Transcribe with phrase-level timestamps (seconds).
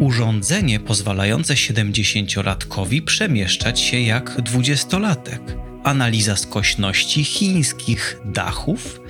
[0.00, 5.40] urządzenie pozwalające 70-latkowi przemieszczać się jak dwudziestolatek.
[5.84, 9.00] Analiza skośności chińskich dachów,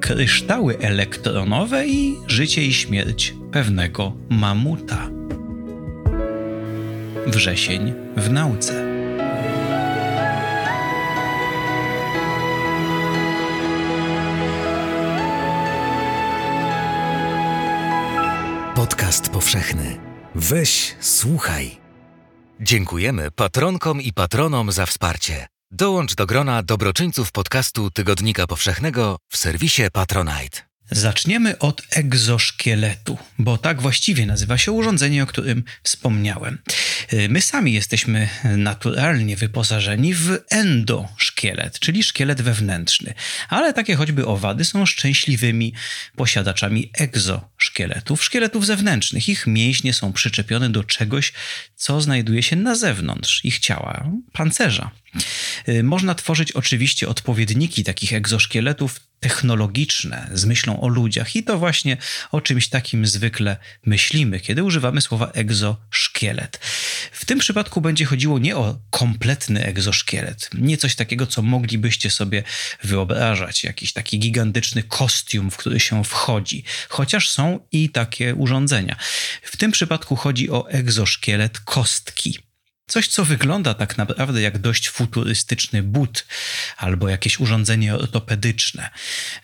[0.00, 5.10] kryształy elektronowe i życie i śmierć pewnego mamuta.
[7.26, 8.92] Wrzesień w nauce.
[18.74, 20.11] Podcast powszechny.
[20.34, 21.76] Weź, słuchaj.
[22.60, 25.46] Dziękujemy patronkom i patronom za wsparcie.
[25.70, 30.71] Dołącz do grona dobroczyńców podcastu Tygodnika Powszechnego w serwisie Patronite.
[30.92, 36.58] Zaczniemy od egzoszkieletu, bo tak właściwie nazywa się urządzenie, o którym wspomniałem.
[37.28, 43.14] My sami jesteśmy naturalnie wyposażeni w endoszkielet, czyli szkielet wewnętrzny,
[43.48, 45.74] ale takie choćby owady są szczęśliwymi
[46.16, 49.28] posiadaczami egzoszkieletów, szkieletów zewnętrznych.
[49.28, 51.32] Ich mięśnie są przyczepione do czegoś,
[51.76, 54.90] co znajduje się na zewnątrz ich ciała, pancerza.
[55.82, 61.96] Można tworzyć oczywiście odpowiedniki takich egzoszkieletów technologiczne z myślą o ludziach i to właśnie
[62.30, 66.60] o czymś takim zwykle myślimy, kiedy używamy słowa egzoszkielet.
[67.12, 72.42] W tym przypadku będzie chodziło nie o kompletny egzoszkielet, nie coś takiego, co moglibyście sobie
[72.82, 78.96] wyobrażać, jakiś taki gigantyczny kostium, w który się wchodzi, chociaż są i takie urządzenia.
[79.42, 82.38] W tym przypadku chodzi o egzoszkielet kostki.
[82.86, 86.26] Coś, co wygląda tak naprawdę jak dość futurystyczny but
[86.76, 88.90] albo jakieś urządzenie ortopedyczne.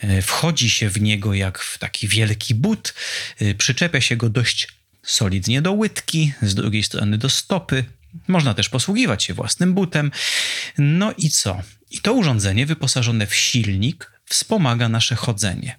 [0.01, 2.95] E, wchodzi się w niego jak w taki wielki but,
[3.41, 4.69] e, przyczepia się go dość
[5.03, 7.85] solidnie do łydki, z drugiej strony do stopy.
[8.29, 10.11] Można też posługiwać się własnym butem.
[10.79, 11.63] No i co?
[11.91, 15.77] I to urządzenie wyposażone w silnik wspomaga nasze chodzenie.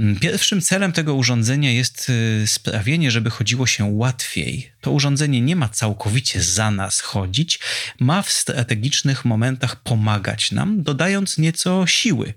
[0.00, 4.72] Mm, pierwszym celem tego urządzenia jest y, sprawienie, żeby chodziło się łatwiej.
[4.80, 7.58] To urządzenie nie ma całkowicie za nas chodzić,
[8.00, 12.34] ma w strategicznych momentach pomagać nam, dodając nieco siły.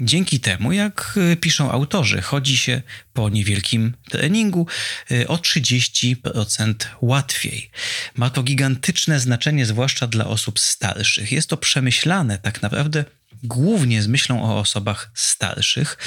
[0.00, 2.82] Dzięki temu, jak y, piszą autorzy, chodzi się
[3.12, 4.66] po niewielkim treningu
[5.10, 7.70] y, o 30% łatwiej.
[8.16, 11.32] Ma to gigantyczne znaczenie, zwłaszcza dla osób starszych.
[11.32, 13.04] Jest to przemyślane tak naprawdę
[13.42, 15.98] głównie z myślą o osobach starszych,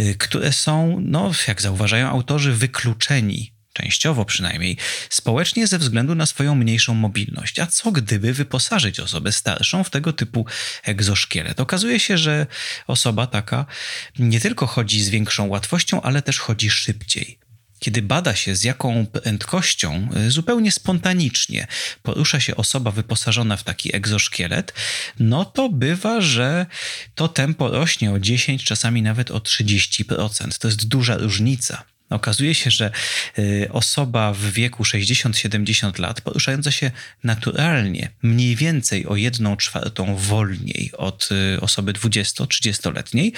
[0.00, 4.76] y, które są, no, jak zauważają autorzy, wykluczeni częściowo przynajmniej,
[5.10, 7.58] społecznie ze względu na swoją mniejszą mobilność.
[7.58, 10.46] A co gdyby wyposażyć osobę starszą w tego typu
[10.82, 11.60] egzoszkielet?
[11.60, 12.46] Okazuje się, że
[12.86, 13.66] osoba taka
[14.18, 17.47] nie tylko chodzi z większą łatwością, ale też chodzi szybciej
[17.78, 21.66] kiedy bada się z jaką prędkością y, zupełnie spontanicznie
[22.02, 24.72] porusza się osoba wyposażona w taki egzoszkielet,
[25.18, 26.66] no to bywa, że
[27.14, 30.58] to tempo rośnie o 10, czasami nawet o 30%.
[30.58, 31.84] To jest duża różnica.
[32.10, 32.90] Okazuje się, że
[33.38, 36.90] y, osoba w wieku 60-70 lat, poruszająca się
[37.24, 43.32] naturalnie, mniej więcej o 1 czwartą wolniej od y, osoby 20-30-letniej,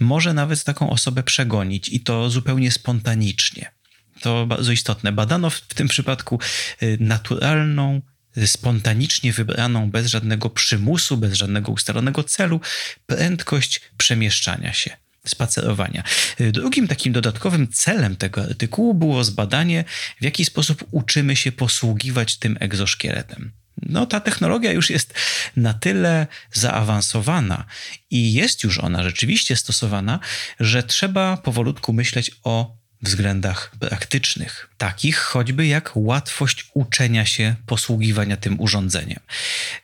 [0.00, 3.79] może nawet taką osobę przegonić i to zupełnie spontanicznie.
[4.20, 5.12] To bardzo istotne.
[5.12, 6.38] Badano w tym przypadku
[6.82, 8.00] y, naturalną,
[8.36, 12.60] y, spontanicznie wybraną, bez żadnego przymusu, bez żadnego ustalonego celu,
[13.06, 16.02] prędkość przemieszczania się spacerowania.
[16.40, 19.84] Y, drugim takim dodatkowym celem tego artykułu było zbadanie,
[20.20, 23.52] w jaki sposób uczymy się posługiwać tym egzoszkieletem.
[23.82, 25.14] No, ta technologia już jest
[25.56, 27.64] na tyle zaawansowana
[28.10, 30.18] i jest już ona rzeczywiście stosowana,
[30.60, 38.60] że trzeba powolutku myśleć o względach praktycznych, takich choćby jak łatwość uczenia się posługiwania tym
[38.60, 39.20] urządzeniem.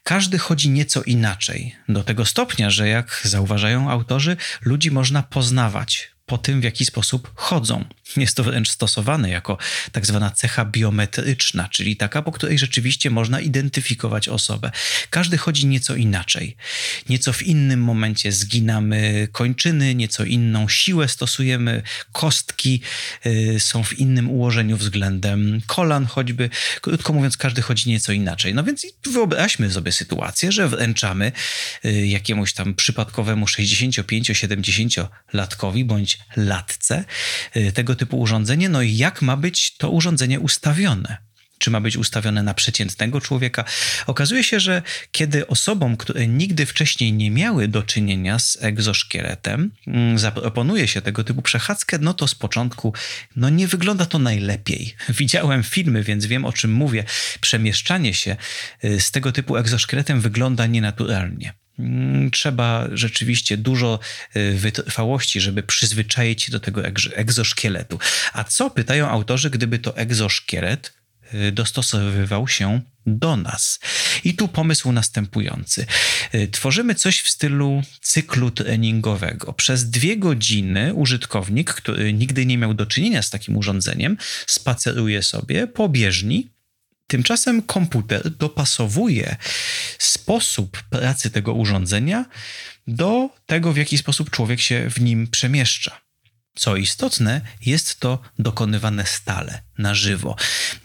[0.03, 6.39] Każdy chodzi nieco inaczej, do tego stopnia, że jak zauważają autorzy, ludzi można poznawać po
[6.39, 7.85] tym, w jaki sposób chodzą.
[8.17, 9.59] Jest to wręcz stosowane jako
[9.93, 14.71] tak zwana cecha biometryczna, czyli taka, po której rzeczywiście można identyfikować osobę.
[15.11, 16.57] Każdy chodzi nieco inaczej.
[17.09, 21.83] Nieco w innym momencie zginamy kończyny, nieco inną siłę stosujemy,
[22.13, 22.81] kostki
[23.27, 26.51] y, są w innym ułożeniu względem kolan choćby.
[26.81, 28.55] Krótko mówiąc, każdy chodzi nieco inaczej.
[28.55, 31.33] No więc wyobraźmy sobie sytuację, że wręczamy
[31.85, 37.05] y, jakiemuś tam przypadkowemu 65-70-latkowi bądź latce
[37.57, 41.27] y, tego typu urządzenie, no i jak ma być to urządzenie ustawione
[41.59, 43.65] czy ma być ustawione na przeciętnego człowieka.
[44.07, 44.83] Okazuje się, że
[45.13, 51.25] kiedy osobom, które nigdy wcześniej nie miały do czynienia z egzoszkieletem, mm, zaproponuje się tego
[51.25, 52.95] typu przechadzkę, no to z początku
[53.37, 54.95] no nie wygląda to najlepiej.
[55.09, 57.05] Widziałem filmy, więc wiem o czym mówię.
[57.41, 58.37] Przemieszczanie się
[58.85, 61.55] y, z tego typu egzoszkieletem wygląda nienaturalnie.
[61.79, 63.99] Mm, trzeba rzeczywiście dużo
[64.37, 66.83] y, wytrwałości, żeby przyzwyczaić się do tego
[67.17, 67.99] egzoszkieletu.
[68.33, 70.93] A co pytają autorzy, gdyby to egzoszkielet
[71.35, 73.81] y, dostosowywał się do nas.
[74.25, 75.87] I tu pomysł następujący.
[76.35, 79.53] Y, tworzymy coś w stylu cyklu treningowego.
[79.53, 85.67] Przez dwie godziny użytkownik, który nigdy nie miał do czynienia z takim urządzeniem, spaceruje sobie
[85.67, 86.56] po bieżni.
[87.07, 89.37] Tymczasem komputer dopasowuje
[89.99, 92.25] sposób pracy tego urządzenia
[92.87, 96.01] do tego, w jaki sposób człowiek się w nim przemieszcza.
[96.55, 100.37] Co istotne, jest to dokonywane stale, na żywo.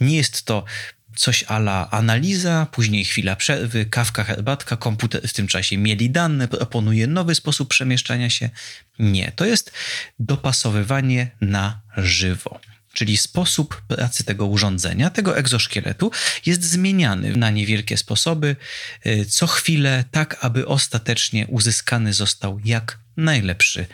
[0.01, 0.65] Nie jest to
[1.15, 7.07] coś ala analiza, później chwila przerwy, kawka, herbatka, komputer w tym czasie mieli dane, proponuje
[7.07, 8.49] nowy sposób przemieszczania się.
[8.99, 9.71] Nie, to jest
[10.19, 12.59] dopasowywanie na żywo.
[12.93, 16.11] Czyli sposób pracy tego urządzenia, tego egzoszkieletu,
[16.45, 18.55] jest zmieniany na niewielkie sposoby
[19.05, 23.85] y, co chwilę, tak aby ostatecznie uzyskany został jak najlepszy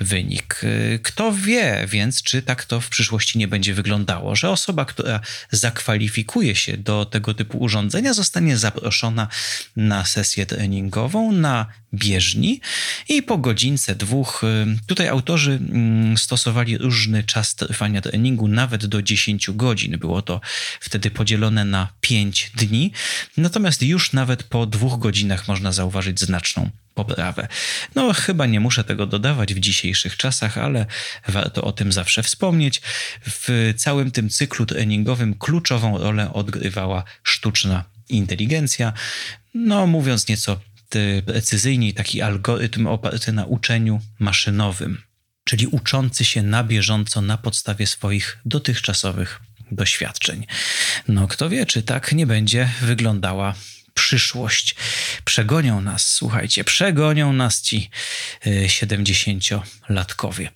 [0.00, 0.60] wynik.
[1.02, 5.20] Kto wie więc, czy tak to w przyszłości nie będzie wyglądało, że osoba, która
[5.50, 9.28] zakwalifikuje się do tego typu urządzenia, zostanie zaproszona
[9.76, 12.60] na sesję treningową na bieżni
[13.08, 19.02] i po godzince, dwóch, y, tutaj autorzy mm, stosowali różny czas trwania treningu, nawet do
[19.02, 19.98] 10 godzin.
[19.98, 20.40] Było to
[20.80, 22.92] wtedy podzielone na 5 dni,
[23.36, 27.48] natomiast już nawet po dwóch godzinach można zauważyć znaczną poprawę.
[27.94, 30.86] No, chyba nie muszę tego dodawać w dzisiejszych czasach, ale
[31.28, 32.82] warto o tym zawsze wspomnieć.
[33.26, 38.92] W całym tym cyklu treningowym kluczową rolę odgrywała sztuczna inteligencja.
[39.54, 40.60] No, mówiąc nieco
[41.26, 45.02] precyzyjniej, taki algorytm oparty na uczeniu maszynowym,
[45.44, 49.40] czyli uczący się na bieżąco na podstawie swoich dotychczasowych
[49.70, 50.46] doświadczeń.
[51.08, 53.54] No, kto wie, czy tak nie będzie wyglądała
[53.94, 54.74] przyszłość.
[55.24, 57.90] Przegonią nas, słuchajcie, przegonią nas ci
[58.66, 60.48] 70-latkowie.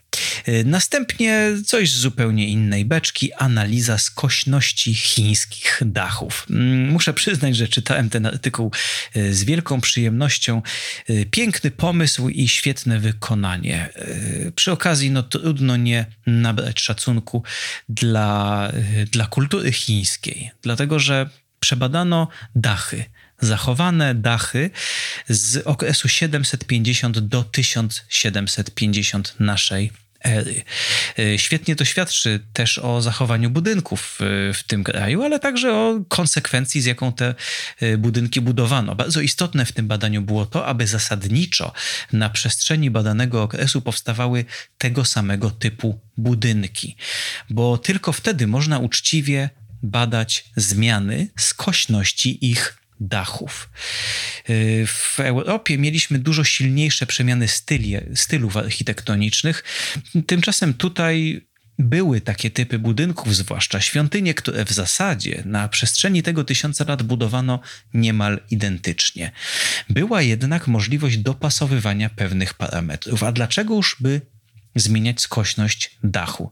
[0.48, 6.46] Y, y, następnie coś z zupełnie innej beczki, analiza skośności chińskich dachów.
[6.50, 8.72] Mm, muszę przyznać, że czytałem ten artykuł
[9.16, 10.62] y, z wielką przyjemnością.
[11.31, 13.88] Piękny pomysł i świetne wykonanie.
[14.54, 17.43] Przy okazji, no trudno nie nabrać szacunku
[17.88, 18.72] dla,
[19.10, 23.04] dla kultury chińskiej, dlatego że przebadano dachy
[23.40, 24.70] zachowane dachy
[25.28, 29.93] z okresu 750 do 1750 naszej
[31.37, 34.19] świetnie to świadczy też o zachowaniu budynków
[34.55, 37.34] w tym kraju, ale także o konsekwencji, z jaką te
[37.81, 38.94] e, budynki budowano.
[38.94, 41.72] Bardzo istotne w tym badaniu było to, aby zasadniczo
[42.12, 44.44] na przestrzeni badanego okresu powstawały
[44.78, 46.96] tego samego typu budynki,
[47.50, 49.50] bo tylko wtedy można uczciwie
[49.82, 53.70] badać zmiany skośności ich dachów.
[54.50, 59.64] Y, w Europie mieliśmy dużo silniejsze przemiany styli, stylów architektonicznych.
[60.26, 61.47] Tymczasem tutaj
[61.79, 67.61] były takie typy budynków, zwłaszcza świątynie, które w zasadzie na przestrzeni tego tysiąca lat budowano
[67.94, 69.32] niemal identycznie.
[69.91, 73.23] Była jednak możliwość dopasowywania pewnych parametrów.
[73.23, 74.20] A dlaczego już by
[74.75, 76.50] zmieniać skośność dachu?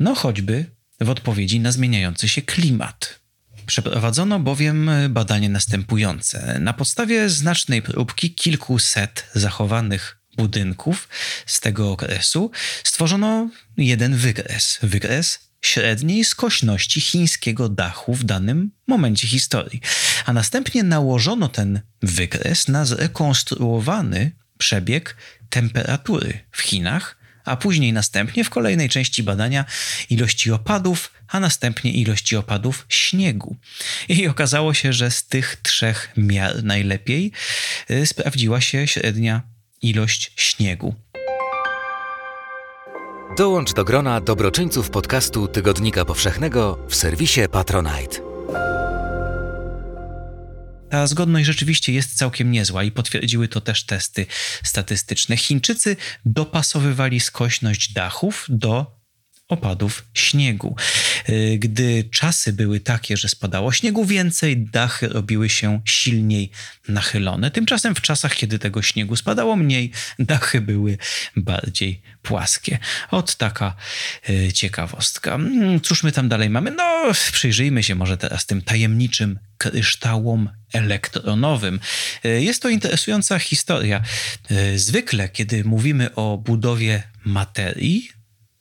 [0.00, 0.64] No choćby
[1.00, 3.25] w odpowiedzi na zmieniający się klimat.
[3.66, 6.58] Przeprowadzono bowiem badanie następujące.
[6.60, 11.08] Na podstawie znacznej próbki kilkuset zachowanych budynków
[11.46, 12.50] z tego okresu
[12.84, 14.78] stworzono jeden wykres.
[14.82, 19.80] Wykres średniej skośności chińskiego dachu w danym momencie historii.
[20.26, 25.16] A następnie nałożono ten wykres na zrekonstruowany przebieg
[25.50, 29.64] temperatury w Chinach, a później następnie w kolejnej części badania
[30.10, 33.56] ilości opadów a następnie ilości opadów śniegu.
[34.08, 37.32] I okazało się, że z tych trzech miar najlepiej
[37.90, 39.42] y, sprawdziła się średnia
[39.82, 40.94] ilość śniegu.
[43.38, 48.25] Dołącz do grona dobroczyńców podcastu Tygodnika Powszechnego w serwisie Patronite.
[50.90, 54.26] Ta zgodność rzeczywiście jest całkiem niezła i potwierdziły to też testy
[54.64, 55.36] statystyczne.
[55.36, 58.95] Chińczycy dopasowywali skośność dachów do
[59.48, 60.76] opadów śniegu.
[61.28, 66.50] Y, gdy czasy były takie, że spadało śniegu więcej, dachy robiły się silniej
[66.88, 67.50] nachylone.
[67.50, 70.98] Tymczasem w czasach, kiedy tego śniegu spadało mniej, dachy były
[71.36, 72.78] bardziej płaskie.
[73.10, 73.74] Ot taka
[74.30, 75.34] y, ciekawostka.
[75.34, 76.70] Mm, cóż my tam dalej mamy?
[76.70, 81.80] No, przyjrzyjmy się może teraz tym tajemniczym kryształom elektronowym.
[82.24, 84.02] Y, jest to interesująca historia.
[84.76, 88.15] Zwykle, kiedy mówimy o budowie materii,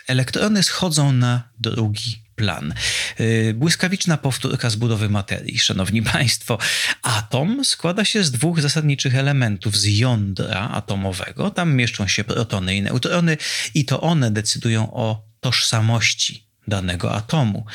[0.08, 2.74] elektrony schodzą na drugi plan.
[3.20, 6.58] Y, błyskawiczna powtórka z budowy materii, szanowni państwo.
[7.02, 11.52] Atom składa się z dwóch zasadniczych elementów z jądra atomowego.
[11.52, 13.38] Tam mieszczą się protony i neutrony,
[13.74, 17.66] i to one decydują o tożsamości danego atomu.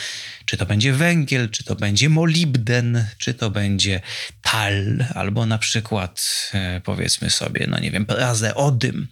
[0.44, 4.00] Czy to będzie węgiel, czy to będzie molibden, czy to będzie
[4.42, 9.08] tal, albo na przykład e, powiedzmy sobie, no nie wiem, prazeodym.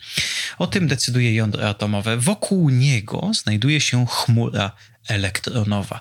[0.58, 2.16] O tym decyduje jądro atomowe.
[2.16, 4.72] Wokół niego znajduje się chmura
[5.08, 6.00] elektronowa.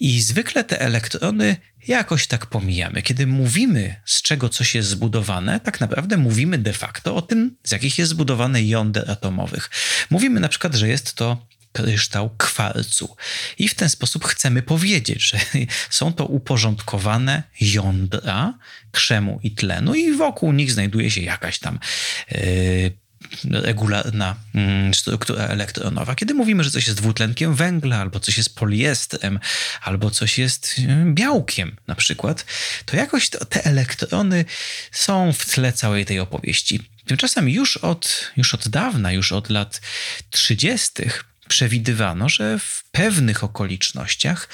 [0.00, 1.56] I zwykle te elektrony
[1.88, 3.02] jakoś tak pomijamy.
[3.02, 7.72] Kiedy mówimy, z czego coś jest zbudowane, tak naprawdę mówimy de facto o tym, z
[7.72, 9.70] jakich jest zbudowane jąder atomowych.
[10.10, 11.46] Mówimy na przykład, że jest to
[11.76, 13.16] kryształ kwarcu.
[13.58, 15.38] I w ten sposób chcemy powiedzieć, że
[15.98, 18.54] są to uporządkowane jądra
[18.92, 21.78] krzemu i tlenu i wokół nich znajduje się jakaś tam
[22.30, 22.92] yy,
[23.44, 26.14] regularna mm, struktura elektronowa.
[26.14, 29.38] Kiedy mówimy, że coś jest dwutlenkiem węgla, albo coś jest poliestrem,
[29.82, 32.44] albo coś jest yy, białkiem na przykład,
[32.84, 34.44] to jakoś te elektrony
[34.92, 36.80] są w tle całej tej opowieści.
[37.06, 39.80] Tymczasem już od, już od dawna, już od lat
[40.30, 40.92] 30
[41.48, 44.48] przewidywano, że w pewnych okolicznościach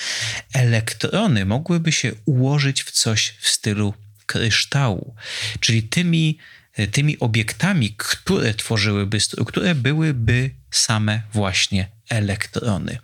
[0.54, 3.94] elektrony mogłyby się ułożyć w coś w stylu
[4.26, 5.14] kryształu,
[5.60, 6.38] czyli tymi,
[6.92, 12.98] tymi obiektami, które tworzyłyby strukturę, byłyby same właśnie elektrony.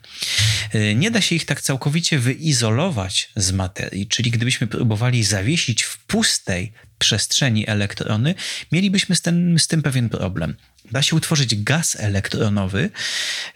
[0.94, 6.72] Nie da się ich tak całkowicie wyizolować z materii, czyli gdybyśmy próbowali zawiesić w pustej
[6.98, 8.34] przestrzeni elektrony,
[8.72, 10.56] mielibyśmy z tym, z tym pewien problem
[10.92, 12.90] da się utworzyć gaz elektronowy,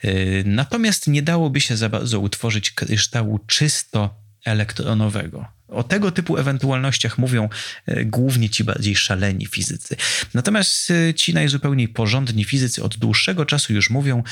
[0.04, 5.46] y, natomiast nie dałoby się za bardzo utworzyć kryształu czysto elektronowego.
[5.72, 7.48] O tego typu ewentualnościach mówią
[7.88, 9.96] y, głównie ci bardziej szaleni fizycy.
[10.34, 14.22] Natomiast y, ci najzupełniej porządni fizycy od dłuższego czasu już mówią,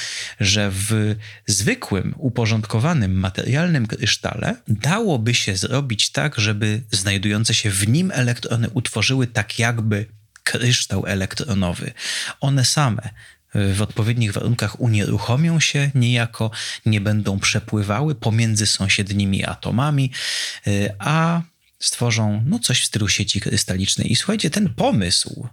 [0.40, 1.16] że w
[1.46, 9.26] zwykłym, uporządkowanym, materialnym krysztale dałoby się zrobić tak, żeby znajdujące się w nim elektrony utworzyły
[9.26, 10.06] tak jakby
[10.42, 11.92] kryształ elektronowy.
[12.40, 13.10] One same
[13.54, 16.50] w odpowiednich warunkach unieruchomią się, niejako
[16.86, 20.10] nie będą przepływały pomiędzy sąsiednimi atomami,
[20.66, 21.42] y, a
[21.78, 24.12] stworzą no, coś w stylu sieci krystalicznej.
[24.12, 25.48] I słuchajcie, ten pomysł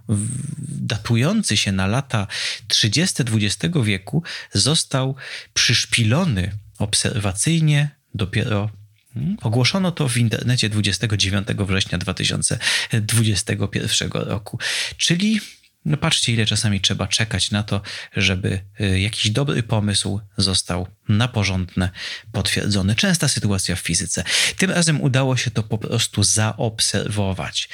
[0.58, 2.26] datujący się na lata
[2.68, 5.14] 30 XX wieku został
[5.54, 8.70] przyszpilony obserwacyjnie dopiero
[9.14, 9.36] Hmm?
[9.42, 14.58] Ogłoszono to w internecie 29 września 2021 roku.
[14.96, 15.40] Czyli
[15.88, 17.80] no patrzcie, ile czasami trzeba czekać na to,
[18.16, 21.90] żeby y, jakiś dobry pomysł został na porządne
[22.32, 22.94] potwierdzony.
[22.94, 24.24] Częsta sytuacja w fizyce.
[24.56, 27.68] Tym razem udało się to po prostu zaobserwować.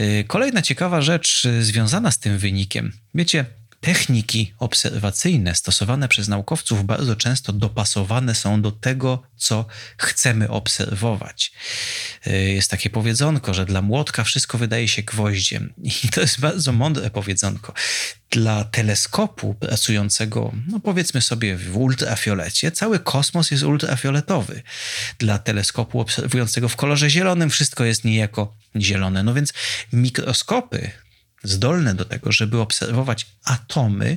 [0.00, 2.92] Y, kolejna ciekawa rzecz y, związana z tym wynikiem.
[3.14, 3.44] Wiecie,
[3.80, 9.64] Techniki obserwacyjne stosowane przez naukowców bardzo często dopasowane są do tego, co
[9.96, 11.52] chcemy obserwować.
[12.26, 15.72] Y, jest takie powiedzonko, że dla młotka wszystko wydaje się gwoździem.
[16.04, 17.72] I to jest bardzo mądre powiedzonko.
[18.30, 24.62] Dla teleskopu pracującego, no powiedzmy sobie, w ultrafiolecie, cały kosmos jest ultrafioletowy.
[25.18, 29.22] Dla teleskopu obserwującego w kolorze zielonym, wszystko jest niejako zielone.
[29.22, 29.52] No więc
[29.92, 30.90] mikroskopy
[31.42, 34.16] zdolne do tego, żeby obserwować atomy,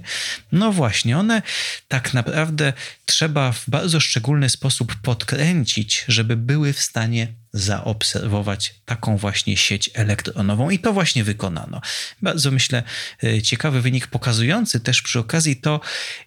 [0.51, 1.41] no właśnie, one
[1.87, 2.73] tak naprawdę
[3.05, 10.69] trzeba w bardzo szczególny sposób podkręcić, żeby były w stanie zaobserwować taką właśnie sieć elektronową
[10.69, 11.81] i to właśnie wykonano.
[12.21, 12.83] Bardzo myślę
[13.23, 15.81] y, ciekawy wynik pokazujący też przy okazji to,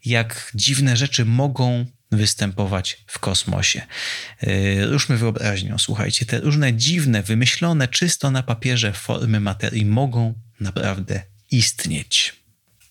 [0.05, 3.83] jak dziwne rzeczy mogą występować w kosmosie.
[4.43, 11.23] Y, ruszmy wyobraźnią, słuchajcie, te różne dziwne, wymyślone czysto na papierze formy materii mogą naprawdę
[11.51, 12.35] istnieć.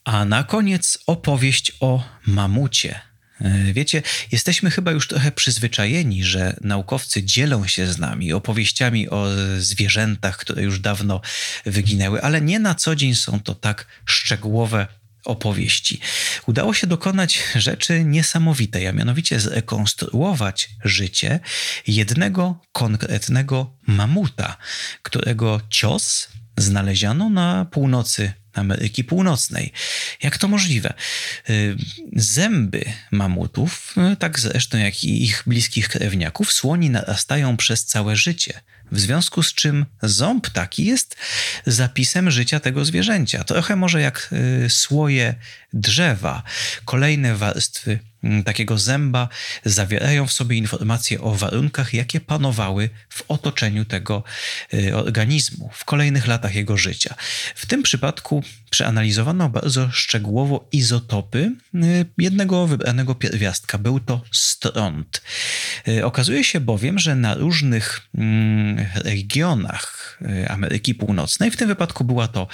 [0.04, 3.00] A na koniec opowieść o mamucie.
[3.42, 9.28] E, wiecie, jesteśmy chyba już trochę przyzwyczajeni, że naukowcy dzielą się z nami opowieściami o
[9.58, 11.22] zwierzętach, które już dawno
[11.66, 14.88] wyginęły, ale nie na co dzień są to tak szczegółowe
[15.26, 16.00] opowieści.
[16.48, 21.40] Udało się dokonać rzeczy niesamowitej, a mianowicie zrekonstruować życie
[21.88, 24.58] jednego konkretnego mamuta,
[25.02, 29.74] którego cios znaleziono na północy Ameryki Północnej.
[30.24, 30.94] Jak to możliwe?
[31.50, 31.76] Y,
[32.16, 38.62] zęby mamutów, y, tak zresztą jak i ich bliskich krewniaków, słoni narastają przez całe życie.
[38.92, 41.16] W związku z czym ząb taki jest
[41.66, 43.44] zapisem życia tego zwierzęcia.
[43.44, 44.30] Trochę może jak
[44.66, 45.36] y, słoje
[45.74, 46.44] drzewa.
[46.86, 48.00] Kolejne warstwy
[48.46, 49.30] takiego zęba
[49.66, 54.24] zawierają w sobie informacje o warunkach, jakie panowały w otoczeniu tego
[54.74, 57.16] y, organizmu w kolejnych latach jego życia.
[57.56, 63.78] W tym przypadku przeanalizowano bardzo szczegółowo izotopy y, jednego wybranego pierwiastka.
[63.78, 65.22] Był to stront.
[66.04, 72.48] Okazuje się bowiem, że na różnych mm, regionach Ameryki Północnej, w tym wypadku była to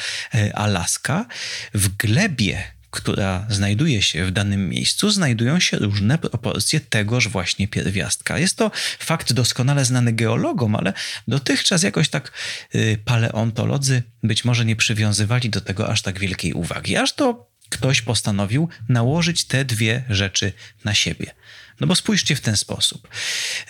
[0.53, 1.25] Alaska,
[1.73, 8.39] w glebie która znajduje się w danym miejscu, znajdują się różne proporcje tegoż właśnie pierwiastka.
[8.39, 10.93] Jest to fakt doskonale znany geologom, ale
[11.27, 12.31] dotychczas jakoś tak
[12.75, 16.97] y, paleontolodzy być może nie przywiązywali do tego aż tak wielkiej uwagi.
[16.97, 20.53] Aż to ktoś postanowił nałożyć te dwie rzeczy
[20.85, 21.31] na siebie.
[21.79, 23.07] No bo spójrzcie w ten sposób.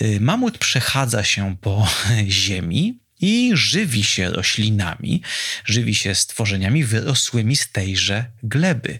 [0.01, 1.87] Y, mamut przechadza się po
[2.27, 5.21] ziemi, i żywi się roślinami,
[5.65, 8.99] żywi się stworzeniami wyrosłymi z tejże gleby.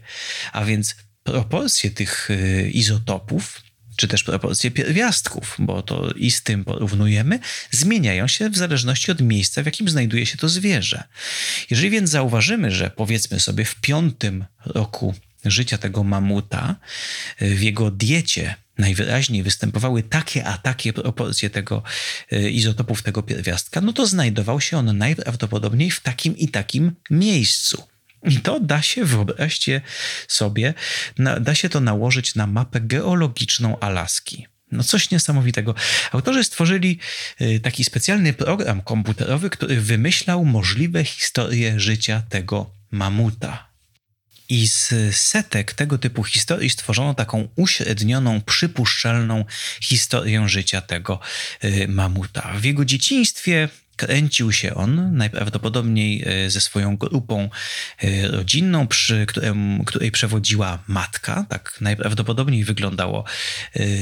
[0.52, 3.62] A więc proporcje tych y, izotopów,
[3.96, 7.40] czy też proporcje pierwiastków, bo to i z tym porównujemy,
[7.72, 11.04] zmieniają się w zależności od miejsca, w jakim znajduje się to zwierzę.
[11.70, 16.76] Jeżeli więc zauważymy, że powiedzmy sobie w piątym roku życia tego mamuta,
[17.42, 21.84] y, w jego diecie najwyraźniej występowały takie a takie proporcje tego
[22.32, 27.84] e, izotopów tego pierwiastka, no to znajdował się on najprawdopodobniej w takim i takim miejscu.
[28.24, 29.82] I to da się, wyobraźcie
[30.28, 30.74] sobie,
[31.18, 34.48] na, da się to nałożyć na mapę geologiczną Alaski.
[34.72, 35.76] No coś niesamowitego.
[36.12, 37.00] Autorzy stworzyli
[37.40, 43.71] e, taki specjalny program komputerowy, który wymyślał możliwe historie życia tego mamuta.
[44.52, 49.46] I z setek tego typu historii stworzono taką uśrednioną, przypuszczalną
[49.82, 51.20] historię życia tego
[51.64, 52.54] y, mamuta.
[52.60, 57.50] W jego dzieciństwie kręcił się on najprawdopodobniej y, ze swoją grupą
[58.04, 61.46] y, rodzinną, przy którym, której przewodziła matka.
[61.50, 63.24] Tak najprawdopodobniej wyglądało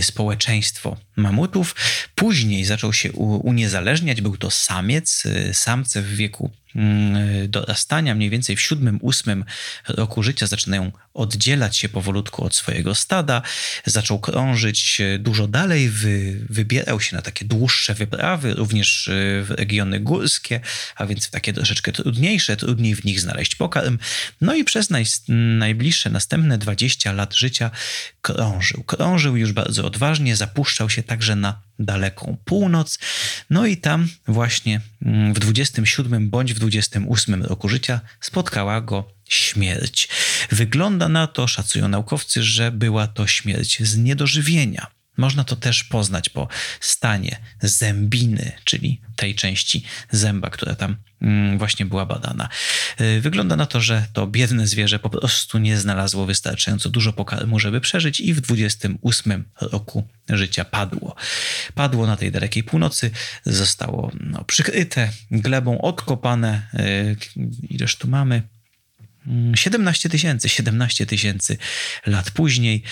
[0.02, 1.76] społeczeństwo mamutów.
[2.16, 4.22] Później zaczął się uniezależniać.
[4.22, 6.52] Był to samiec, samce w wieku
[7.48, 9.46] dorastania, mniej więcej w siódmym, ósmym
[9.88, 13.42] roku życia zaczynają oddzielać się powolutku od swojego stada,
[13.86, 20.00] zaczął krążyć dużo dalej, wy, wybierał się na takie dłuższe wyprawy, również y, w regiony
[20.00, 20.62] górskie,
[20.96, 23.98] a więc w takie troszeczkę trudniejsze, trudniej w nich znaleźć pokarm.
[24.42, 25.06] No i przez naj,
[25.58, 27.72] najbliższe następne 20 lat życia
[28.22, 28.84] krążył.
[28.84, 33.00] Krążył już bardzo odważnie, zapuszczał się także na daleką północ.
[33.50, 40.10] No i tam właśnie mm, w 27 bądź w 28 roku życia spotkała go śmierć.
[40.52, 44.88] Wygląda na to, szacują naukowcy, że była to śmierć z niedożywienia.
[45.18, 46.48] Można to też poznać po
[46.80, 50.96] stanie zębiny, czyli tej części zęba, która tam
[51.58, 52.50] właśnie była badana.
[53.02, 57.60] Y, wygląda na to, że to biedne zwierzę po prostu nie znalazło wystarczająco dużo pokarmu,
[57.60, 61.16] żeby przeżyć i w 28 roku życia padło.
[61.76, 63.12] Padło na tej dalekiej północy,
[63.46, 66.62] zostało no, przykryte glebą, odkopane.
[66.74, 67.16] Y,
[67.70, 68.42] ileż tu mamy?
[69.56, 71.58] 17 mm, tysięcy, 17 tysięcy
[72.06, 72.84] lat później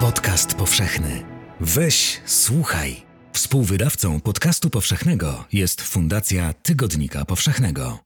[0.00, 1.24] Podcast powszechny.
[1.60, 3.13] Weź, słuchaj.
[3.34, 8.03] Współwydawcą podcastu powszechnego jest Fundacja Tygodnika Powszechnego.